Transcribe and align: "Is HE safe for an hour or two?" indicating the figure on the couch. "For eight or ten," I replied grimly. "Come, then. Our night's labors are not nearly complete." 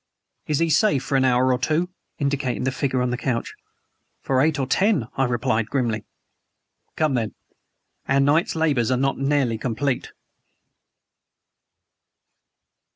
"Is 0.47 0.57
HE 0.57 0.71
safe 0.71 1.03
for 1.03 1.15
an 1.15 1.23
hour 1.23 1.53
or 1.53 1.59
two?" 1.59 1.87
indicating 2.17 2.63
the 2.63 2.71
figure 2.71 3.03
on 3.03 3.11
the 3.11 3.17
couch. 3.19 3.53
"For 4.23 4.41
eight 4.41 4.57
or 4.57 4.65
ten," 4.65 5.07
I 5.15 5.25
replied 5.25 5.67
grimly. 5.69 6.05
"Come, 6.95 7.13
then. 7.13 7.35
Our 8.07 8.19
night's 8.19 8.55
labors 8.55 8.89
are 8.89 8.97
not 8.97 9.19
nearly 9.19 9.59
complete." 9.59 10.11